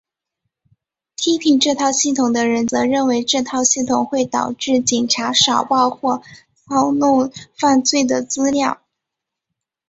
[1.15, 6.23] 批评这套系统的人则认为这套系统会导致警察少报或
[6.65, 8.81] 操弄犯罪的资料。